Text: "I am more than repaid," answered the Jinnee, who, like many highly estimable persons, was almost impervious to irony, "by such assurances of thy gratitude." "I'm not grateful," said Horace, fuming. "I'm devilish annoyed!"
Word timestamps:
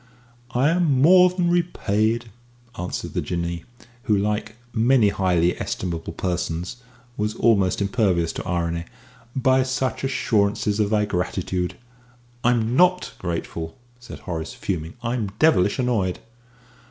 "I 0.55 0.69
am 0.69 0.99
more 0.99 1.29
than 1.29 1.51
repaid," 1.51 2.31
answered 2.75 3.13
the 3.13 3.21
Jinnee, 3.21 3.65
who, 4.05 4.17
like 4.17 4.55
many 4.73 5.09
highly 5.09 5.55
estimable 5.61 6.13
persons, 6.13 6.77
was 7.17 7.35
almost 7.35 7.83
impervious 7.83 8.33
to 8.33 8.47
irony, 8.47 8.85
"by 9.35 9.61
such 9.61 10.03
assurances 10.03 10.79
of 10.79 10.89
thy 10.89 11.05
gratitude." 11.05 11.75
"I'm 12.43 12.75
not 12.75 13.13
grateful," 13.19 13.77
said 13.99 14.21
Horace, 14.21 14.55
fuming. 14.55 14.95
"I'm 15.03 15.33
devilish 15.37 15.77
annoyed!" 15.77 16.17